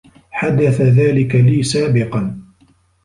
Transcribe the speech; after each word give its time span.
حدث 0.31 0.81
ذلك 0.81 1.35
لي 1.35 1.63
سابقًا. 1.63 2.41